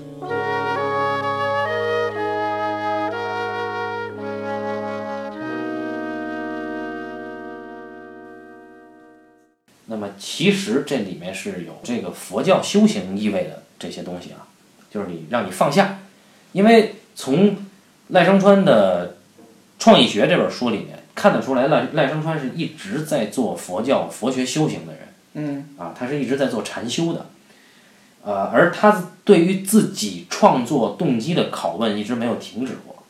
[9.85, 14.47] 那么，其实这里面是有这个佛教修行意味的这些东西啊，
[14.89, 15.99] 就是你让你放下。
[16.53, 17.55] 因为从
[18.11, 19.07] 赖声川的
[19.79, 25.01] 《创意学》这本书里面看得出来，赖赖声川是一直在做佛教佛学修行的人。
[25.33, 27.27] 嗯，啊，他是一直在做禅修的。
[28.23, 33.01] 呃，而他对于自己创作动机的拷问一直没有停止过。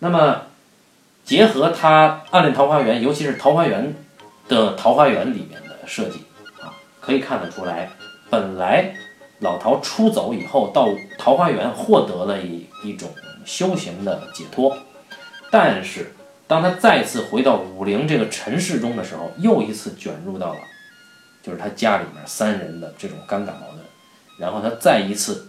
[0.00, 0.42] 那么，
[1.24, 3.94] 结合他《暗恋桃花源》，尤其是《桃花源》
[4.50, 6.18] 的《桃花源》里面的设计
[6.60, 7.90] 啊，可以看得出来，
[8.28, 8.94] 本来。
[9.40, 13.08] 老陶出走以后，到桃花源获得了一一种
[13.44, 14.76] 修行的解脱，
[15.50, 16.12] 但是
[16.46, 20.60] 当他再次回到武陵这个尘世中的时候，又一次卷入到了
[21.42, 23.80] 就是他家里面三人的这种尴尬矛盾，
[24.38, 25.48] 然后他再一次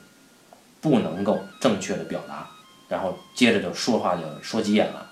[0.80, 2.47] 不能够正确的表达，
[2.88, 5.08] 然后接着就说话就说急眼了，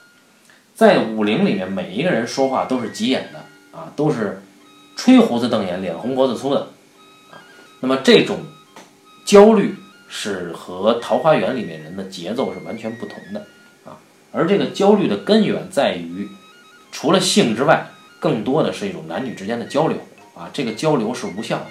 [0.75, 4.41] 在武陵里面，每一个人说话都是急眼的啊，都是
[4.95, 6.61] 吹胡子瞪眼、脸红脖子粗的
[7.31, 7.41] 啊。
[7.81, 8.39] 那么这种
[9.25, 9.75] 焦虑
[10.09, 13.45] 是和《桃花源》里面人的节奏是完全不同的
[13.85, 13.97] 啊。
[14.33, 16.27] 而这个焦虑的根源在于，
[16.91, 17.87] 除了性之外，
[18.19, 19.97] 更多的是一种男女之间的交流
[20.35, 20.49] 啊。
[20.51, 21.65] 这个交流是无效的，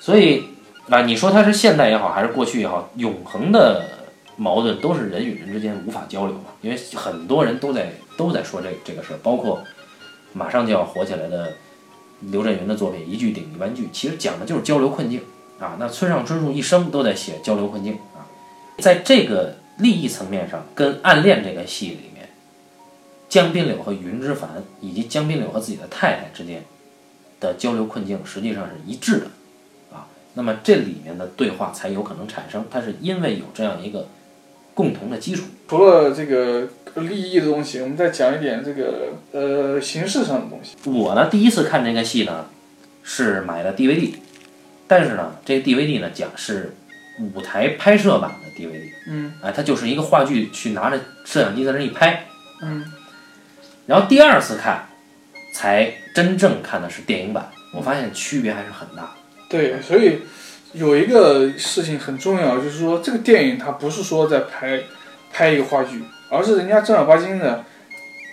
[0.00, 0.44] 所以
[0.88, 3.84] 啊，你说它是现代也好，还是过去也好，永恒的
[4.36, 6.46] 矛盾都是人与人之间无法交流嘛。
[6.62, 9.62] 因为很多人都在都在说这这个事儿，包括
[10.32, 11.54] 马上就要火起来的
[12.20, 15.22] 刘震云的作品《一句顶一万句》，其实讲的就是交流困境
[15.60, 15.76] 啊。
[15.78, 18.26] 那村上春树一生都在写交流困境啊，
[18.78, 22.28] 在这个利益层面上，跟《暗恋》这个戏里面，
[23.28, 26.64] 江滨柳和云之凡以及江滨柳和自己的太太之间
[27.38, 29.26] 的交流困境实际上是一致的
[29.92, 30.08] 啊。
[30.34, 34.08] 那么这里面的对话才有可能产生，它是因为有这样一个
[34.74, 35.44] 共同的基础。
[35.68, 40.76] 除了这个利益的东西，我们再讲一点这个呃形式上的东西。
[40.90, 42.46] 我呢，第一次看这个戏呢，
[43.02, 44.14] 是买的 DVD，
[44.90, 46.74] 但是呢，这个 DVD 呢讲是
[47.20, 52.26] 舞台拍摄版的 DVD，嗯，哎，它就是一个话剧，去拿着摄像机在那一拍，
[52.60, 52.84] 嗯，
[53.86, 54.88] 然后第二次看，
[55.54, 59.12] 才真正看的是电影版，我发现区别还是很大。
[59.48, 60.22] 对，所以
[60.72, 64.80] 有一个事情很重要，就是说这个电影它不是说在拍
[65.32, 67.64] 拍一个话剧，而是人家正儿八经的，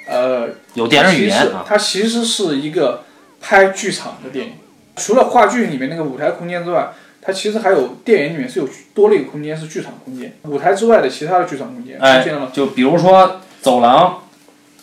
[0.08, 3.04] 呃，有电视语言啊，它其实是一个
[3.40, 4.54] 拍剧场的电影。
[4.98, 6.90] 除了话剧里面那个舞台空间之外，
[7.22, 10.34] 它其实还有电影里面是有多了一个空间，是剧场空间。
[10.44, 14.24] 舞台之外的其他的剧场空间，哎出现了吗？，就比如说走廊，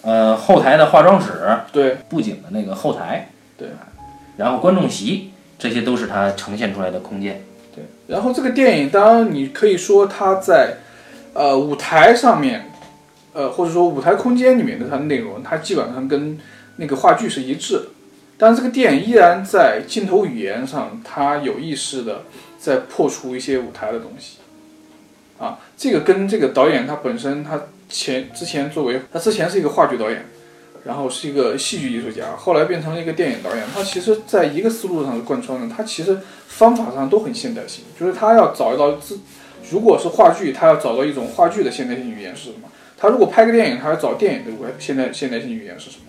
[0.02, 3.68] 呃，后台的化妆室，对，布景的那个后台，对，
[4.36, 7.42] 然后观众席，这些都是它呈现出来的空间。
[7.74, 10.74] 对，然后这个电影，当然你可以说它在，
[11.32, 12.70] 呃，舞台上面，
[13.32, 16.38] 呃，或者说舞台空间里面的它的内容，它基本上跟
[16.76, 17.84] 那个话剧是一致的。
[18.36, 22.22] 但是这个电影依然在镜头语言上，它有意识的
[22.58, 24.38] 在破除一些舞台的东西。
[25.38, 30.26] 啊，这个跟这个导演他本身他前之前作为他之前是一个话剧导演，
[30.84, 33.64] 然后是一个戏剧艺术家，后来变成了一个电影导演。
[33.74, 39.18] 他其实在一个思路上是贯穿的，他其实方法上都很现代性，就是他要找到自，
[39.70, 46.04] 如果是话剧，他要找到一种话剧的现代性语言是什么；他如果拍个电影，他要找电影的现代现代性语言是什么。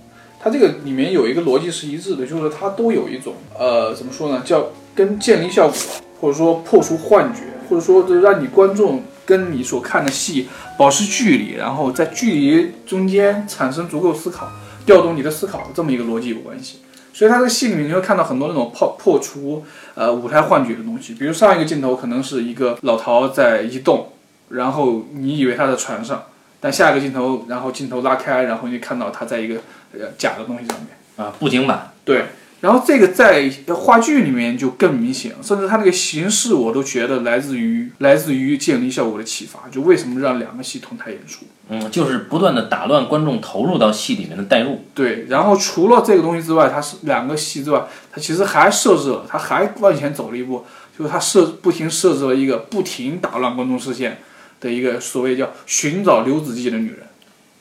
[0.46, 5.76] 它这个里面有一个逻辑是一致的，就是它都有一种呃怎么说呢，叫跟建立效果，
[6.22, 14.48] 或者说破除幻觉，或者说就让你观众跟你所看的戏保持距离，然后在距离中间产生足够思考，
[14.86, 16.78] 调动你的思考这么一个逻辑有关系。
[17.12, 19.64] 所以它这个戏里面你会看到很多那种 破破除
[19.96, 24.10] 呃舞台幻觉的东西，比如上一个镜头可能是一个老陶在移动，
[24.50, 26.26] 然后你以为他在船上，
[26.66, 29.54] 但下一个镜头，然后镜头拉开，然后你看到他在一个
[29.94, 30.88] 呃假的东西上面。
[31.16, 32.26] 啊，布景板，对，
[32.62, 39.70] 然后这个在话剧里面就更明显，甚至它那个形式我都觉得来自于来自于建立效果的启发。
[39.70, 41.46] 就为什么让两个戏同台演出？
[41.70, 44.84] 嗯，就是不断的打乱观众投入到戏里面的代入。
[44.96, 50.66] 对，然后除了这个东西之外，它是两个戏之外，它其实还设置了，它还往前走了一步，
[50.98, 54.18] 就是它设不停设置了一个不停打乱观众视线
[54.66, 57.00] 的一个所谓叫寻找刘子骥的女人。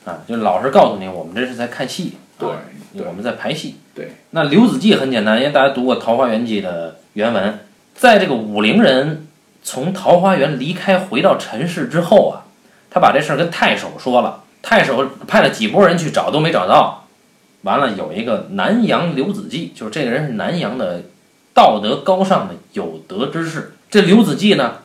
[0.05, 2.59] 啊，就老实告诉你，我们这是在看戏，对啊
[3.07, 3.75] 我们在排戏。
[3.95, 7.59] 对，那刘子骥很简单，因为大家读过《桃花源记》的原文，
[7.95, 9.25] 在这个武陵人
[9.63, 12.45] 从桃花源离开回到陈氏之后啊，
[12.91, 17.07] 他把这事儿跟太守说了，太守派了几拨人去找都没找到，
[17.63, 21.01] 完了有一个南阳刘子骥，就是这个人是南阳的
[21.51, 24.75] 道德高尚的有德之士，这刘子骥呢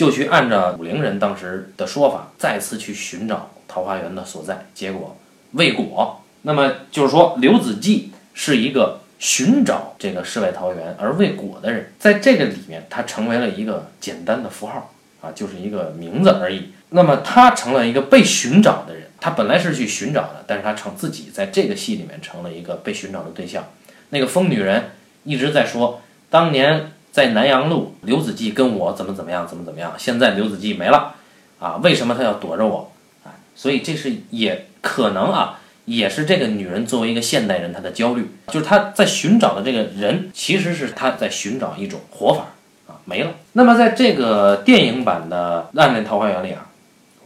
[0.00, 5.14] 就去按照武陵人当时的说法，再次去寻找桃花源的所在，结果
[5.52, 6.22] 未果。
[6.40, 16.70] 那么就是说，刘子骥是一个寻找这个世外桃源而未果的人，在这个里面，他成为了一个简单的符号啊，就是一个名字而已。
[16.88, 23.68] 那么他成了一个被寻找的人，他本来是去寻找的，但是他成自己在这个戏里面成了一个被寻找的对象。
[24.08, 24.92] 那个疯女人
[25.24, 26.00] 一直在说，
[26.30, 31.14] 当年在南阳路，刘子骥跟我怎么怎么样，怎么怎么样，现在刘子骥没了，
[31.58, 32.92] 啊，为什么他要躲着我？
[33.24, 42.44] 啊，所以这是也可能啊，也是这个女人作为一个现代人她的焦虑，就是她在寻找的这个人，其实是她在寻找一种活法
[42.86, 43.32] 啊，没了。
[43.54, 46.68] 那么在这个电影版的《暗恋桃花源》里啊，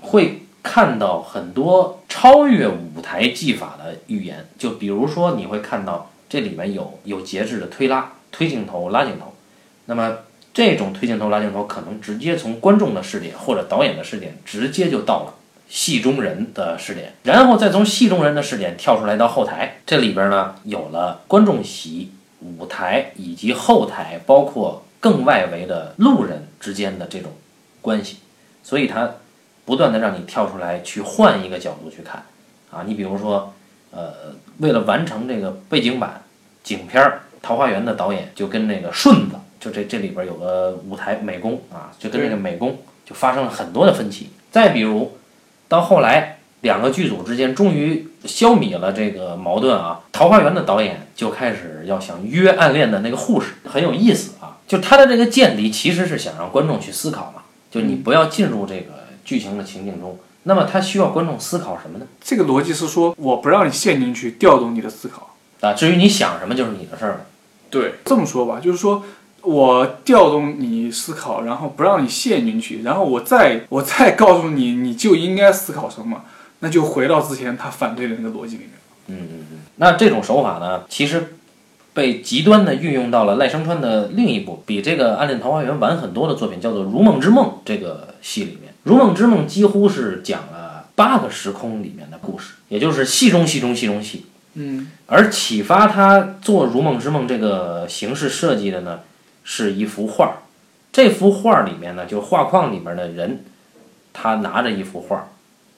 [0.01, 9.34] 会看到很多超越舞台技法的语言，就比如说你会看到这里面有有节制的推拉、推镜头、拉镜头，
[9.87, 10.19] 那么
[10.53, 15.35] 这种推镜头、拉镜头可能直接从观众的视点或者导演的视点直接就到了
[15.69, 27.33] 戏中人的视点，然后再从戏中人的视点跳出来到后台，这里边呢有了观众席、舞台以及后台，包括更外围的路人之间的这种
[27.81, 28.19] 关系，
[28.63, 29.11] 所以它
[29.65, 32.23] 不断的让你跳出来去换一个角度去看。
[32.71, 33.53] 啊，你比如说，
[33.91, 36.23] 呃，为了完成这个背景板
[36.63, 44.29] 景片儿，《桃花源》的导演就跟那个顺子，就这这里边有个舞台美工啊，就跟那个美工就发生了很多的分歧。
[44.51, 45.17] 再比如，
[45.69, 54.59] 到后来两个剧组之间终于消弭了这个矛盾啊，《桃花源》的导演就开始要想约暗恋的那个护士，很有意思啊。
[54.69, 60.19] 就他的这个间离其实是想让观众去思考嘛，就你不要进入这个剧情的情境中。
[60.43, 62.07] 那么他需要观众思考什么呢？
[62.23, 65.35] 这个逻辑是说，我不让你陷进去，调动你的思考。
[65.63, 67.21] 啊，至于你想什么就是你的事儿了。
[67.71, 69.03] 对，这么说吧，就是说
[69.45, 76.23] 我调动你思考，然后不让你陷进去，然后我再 我再告诉你，你就应该思考什么，
[76.61, 78.71] 那就回到之前他反对的那个逻辑里面。
[79.09, 79.59] 嗯嗯嗯。
[79.77, 81.37] 那这种手法呢，其实
[81.93, 94.27] 被极端的运用到了赖声川的另一部比这个《暗恋桃花源》晚很多的作品，叫做《如梦之梦》这个戏里面，《如梦之梦》几乎是讲了八个时空里面的故事，也就是戏中戏中戏中戏。
[94.55, 99.01] 嗯，而启发他做《如梦之梦》这个形式设计的呢，
[99.45, 100.35] 是一幅画儿。
[100.91, 103.45] 这幅画儿里面呢，就是画框里面的人，
[104.13, 105.29] 他拿着一幅画儿，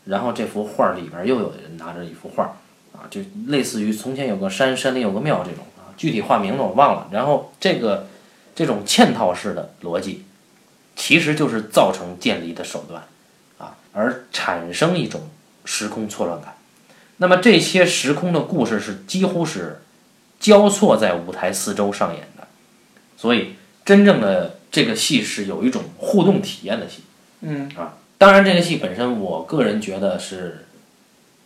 [0.05, 2.51] 然后这幅画儿里边又有人拿着一幅画儿，
[2.93, 7.09] 啊，就类似于从前有个山，山里有个庙这种啊，具体画名字我忘了。
[7.11, 8.07] 然后这个
[8.55, 10.25] 这种嵌套式的逻辑，
[10.95, 13.03] 其实就是造成建立的手段，
[13.57, 15.23] 啊，而产生一种
[15.64, 16.55] 时空错乱感。
[17.17, 19.81] 那么这些时空的故事是几乎是
[20.39, 22.36] 交错在舞台四周上演的，
[23.17, 23.55] 所以
[23.85, 27.03] 真正的这个戏是有一种互动体验的戏。
[27.41, 30.67] 嗯啊，当然这个戏本身，我个人觉得是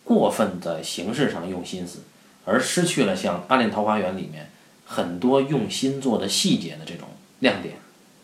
[0.03, 1.99] 过分在形式上用心思，
[2.45, 4.49] 而失去了像《暗恋桃花源》里面
[4.85, 7.07] 很多用心做的细节的这种
[7.39, 7.75] 亮点。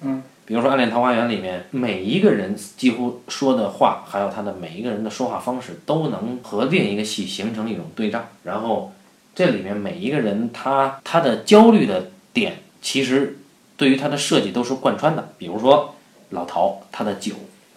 [0.01, 8.27] 嗯，比如说《暗恋桃花源》里面每一个人几乎说的话，还有他的每一个人的说话方式，都能和另一个戏形成一种对仗。
[8.43, 8.93] 然后
[9.35, 12.57] 这里面每一个人他他的焦虑的点，
[12.87, 13.37] 其实
[13.75, 15.33] 对于它的设计都是贯穿的。
[15.37, 15.93] 比如说
[16.29, 17.33] 老陶他的酒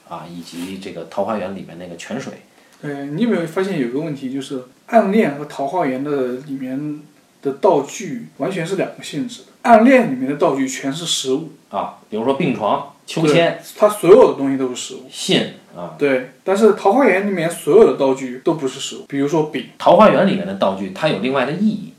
[0.08, 2.34] 啊，以及这个《桃花源》里面那个泉水。
[2.80, 7.00] 对你有没有发现有个问题，就是《暗恋》和《桃花源》的里面
[7.42, 9.46] 的道具完全是两个性质的。
[9.62, 15.08] 《暗恋》里面的道具全是实物啊，比如说病床、秋千，它所有的东西都是实物。
[15.10, 16.30] 信啊，对。
[16.44, 19.62] 但是《桃花源》里面所有的道具都不是实物，比如说饼。
[19.76, 21.89] 《桃花源》里面的道具它有另外的意义。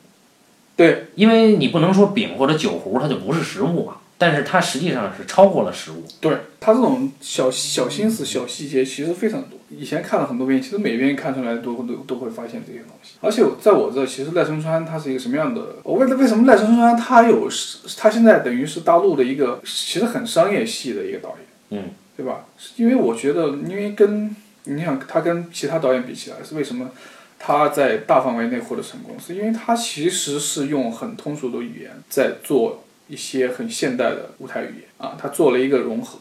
[0.76, 6.04] 对，因为你不能说饼或者酒壶它就不是食物嘛，但是它实际上是超过了食物。
[6.20, 9.60] 对，它这种小小心思、小细节其实非常多。
[9.70, 13.14] 以前看了很多遍，其实每遍看出来都都都会发现这些东西。
[13.22, 15.76] 而且在我这，其实赖声川他是一个什么样的？
[15.84, 17.48] 我为了为什么赖声川他有
[17.98, 22.46] 他现在等于是大陆的一个其实很商业系的一个导演嗯，对吧？
[22.76, 26.90] 因为我觉得，因为跟你想他跟其他导演比起来，是为什么
[27.44, 29.20] 他在大范围内获得成功？
[29.20, 36.20] 是因为他其实是用很通俗的语言在做一些很现代的舞台语言啊，他做了一个融合。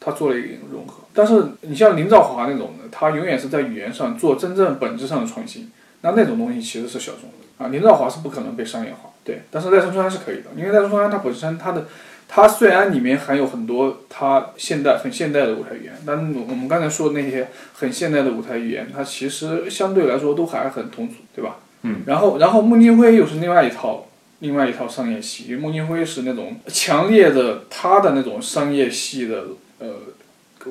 [0.00, 7.66] 他做了一个融合，但是你像林兆华那种的，他永远是在语言上做真正本质上的创新，那那种东西其实是小众的啊。
[7.68, 11.84] 林兆华是不可能被商业化，对，但是赖声川是可以的，因为赖声川他本身他的，
[12.28, 21.56] 他虽然里面含有很多它现代很现代的舞台语言，但我们刚才说的那些很现代的舞台语言，它其实相对来说都还很通俗，对吧？
[21.82, 22.02] 嗯。
[22.06, 24.04] 然后，然后孟京辉又是另外一套。
[24.40, 29.42] 另外一套商业戏，因为孟京辉是那种强烈的他的那种商业戏的。
[29.80, 29.94] 呃，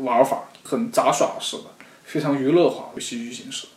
[0.01, 1.63] 玩法很杂耍式的，
[2.03, 3.67] 非常娱乐化的戏剧形式。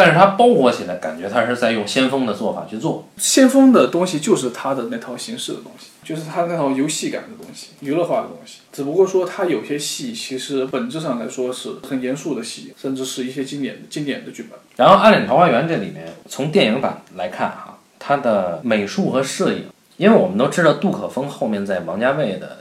[0.00, 3.06] 但是它包裹起来，感觉它是在用先锋的做法去做。
[3.18, 8.60] 先锋的东西就是它的那套形式的东西，就是它那套游戏感的东西，娱乐化的东西。
[8.72, 14.58] 只不过说它有些戏其实本质上来说是很严肃的戏，甚至是一些经典经典的剧本。
[14.76, 19.66] 然后《暗恋桃花源》这里面，从电影版来看哈，它的美术和摄影，
[19.98, 22.56] 因为我们都知道杜可风后面在王家卫的。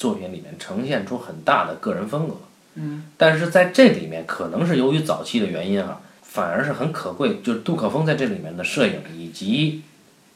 [0.00, 2.34] 作品里面呈现出很大的个人风格，
[2.76, 6.00] 嗯，但是在这里面可能是由于早期的原因啊，
[6.32, 9.82] 反而是很可贵，就是杜可风在这里面的摄影以及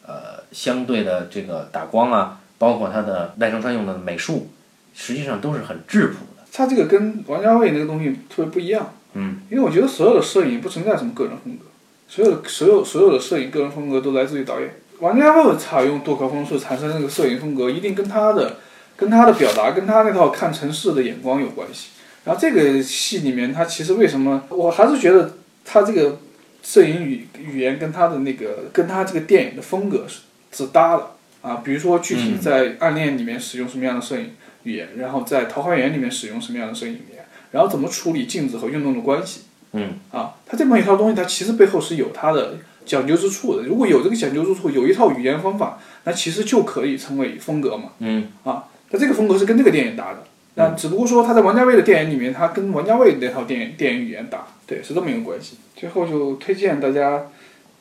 [0.06, 4.48] 呃相对的这个打光啊，包括他的赖声川用的美术，
[4.94, 6.42] 实际上都是很质朴的。
[6.52, 11.66] 他这个跟王家卫那个东西特别不一样，嗯，因为我觉得所有的摄影不存在什么个人风格，
[12.08, 14.74] 所有所有所有的摄影个人风格都来自于导演。
[15.00, 18.56] 王家卫采用杜可风是产生那个摄影风格，一定跟他的。
[18.96, 21.88] 跟他的表达，跟他那套看城市的眼光有关系。
[22.22, 25.32] 然后这个戏里面，他其实为什么，我还是觉得
[25.64, 26.20] 它这个
[26.62, 30.20] 摄影语语言跟他的那个跟他这个电影的风格是
[30.52, 31.10] 是搭的
[31.42, 31.62] 啊。
[31.64, 34.30] 比如说具体在《暗恋》里面使用什么样的摄影
[34.62, 39.42] 语言，然后在《桃花源》里面使用什么样的摄影语言，然后怎么处理镜子和运动的关系。
[39.72, 43.64] 嗯，啊，他这么一套东西，它其实背后是有它的讲究之处的。
[43.64, 47.90] 如果有这个讲究之处，有一套语言方法，那其实就可以成为风格嘛。
[47.98, 50.24] 嗯，啊，那这个风格是跟这个电影搭的。
[50.56, 55.56] 那只不过说他在王家卫的电影里面，他跟王家卫那套电影电影语言打，对，是这么一个关系。
[55.76, 57.26] 最后就推荐大家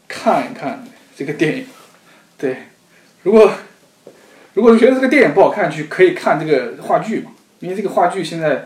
[0.08, 0.84] 看一看
[1.16, 1.66] 这个电影，
[2.38, 2.58] 对，
[3.22, 3.52] 如果
[4.56, 8.66] 如果觉得这个电影不好看，去可以看这个话剧嘛，因为这个话剧现在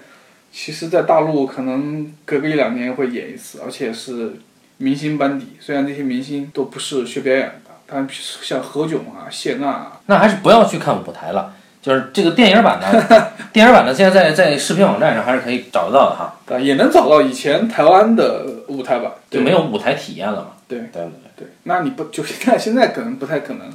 [0.52, 4.38] 其实在大陆可能隔个一两年会演一次，而且是
[4.78, 11.54] 明星班底，虽然这些明星都不是学表演的，但像何炅啊、谢娜啊，那还是不要去看舞台了。
[11.82, 16.34] 就是这个电影版的， 电影版的现在在在视频网站上还是可以找得到的哈。
[16.50, 20.48] 啊，也能找到以前台湾的舞台版，就没有舞台体验了嘛。
[20.68, 23.68] 对对对对，那你不就看现在可能不太可能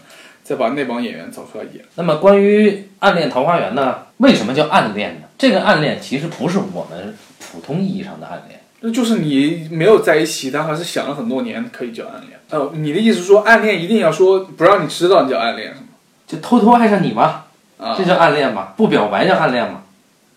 [0.43, 1.83] 再把那帮演员找出来演。
[1.95, 3.99] 那么关于《暗恋桃花源》呢？
[4.19, 5.29] 为什么叫暗恋呢？
[5.39, 12.39] 这个暗恋其实不是我们普通意义上的暗恋，那就是你没有在一起，但还是想了很多年，可以叫暗恋。
[12.51, 15.87] 哦，你的意思说暗恋一定要说不让你知道你叫暗恋是吗？
[16.27, 17.42] 就偷偷爱上你吗？
[17.83, 18.75] 啊，这叫暗恋吗？
[18.77, 19.83] 不表白叫暗恋吗？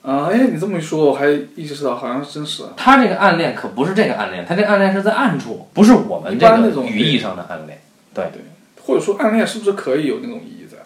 [0.01, 2.63] 啊，哎，你这么一说，我还意识到好像真是。
[2.75, 7.81] 他这个暗恋可不是这个暗恋，他这个暗恋是在暗处，不是我们这个语义上的暗恋。
[8.13, 8.41] 对对，
[8.85, 10.77] 或者说暗恋是不是可以有那种意义在？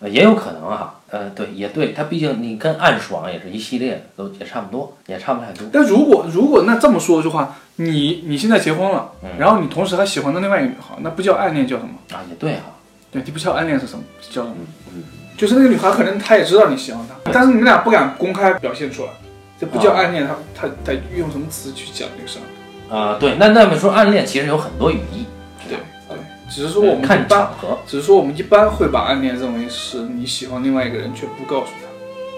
[0.00, 0.94] 呃，也有可能啊。
[1.10, 5.66] 呃，对，也对，他毕竟你跟暗爽也是一系列的，都也差不多，也差不太多。
[5.72, 11.94] 但如果如果那这么说的话，你你现在结婚了，嗯、然后你同时还喜欢的另外一个女孩，那不叫暗恋叫什么？
[12.12, 12.76] 啊，也对哈。
[13.10, 14.04] 对，你不叫暗恋是什么？
[14.30, 14.56] 叫什么？
[14.94, 15.02] 嗯。
[15.40, 19.10] 就是那个女孩，可能她也知道你喜欢她，但是你们俩不敢公开表现出来，
[19.58, 20.28] 这不叫暗恋。
[20.28, 22.94] 她她她用什么词去讲这个事儿？
[22.94, 25.24] 啊，对，那那么说暗恋其实有很多语义，
[25.66, 25.78] 对
[26.10, 26.18] 对，
[26.50, 31.88] 只是说我们看场合，只是说我们一般会把暗恋认为是你喜欢另外一个人却不告诉他。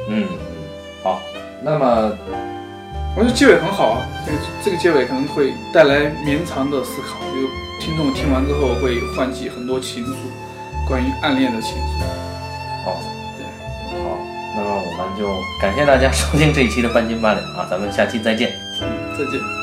[0.09, 0.29] 嗯，
[1.03, 1.21] 好，
[1.61, 2.13] 那么
[3.17, 7.49] 我觉得结尾很好啊，这个这个结尾可能会带来绵长的思考，有
[7.81, 10.15] 听众听完之后会唤起很多情愫，
[10.87, 12.05] 关于暗恋的情愫。
[12.85, 13.01] 好，
[13.39, 13.47] 对，
[14.03, 14.19] 好，
[14.57, 19.62] 那么我们就感谢大家收听这一期的半斤八两啊，咱们下期再见，嗯，再见。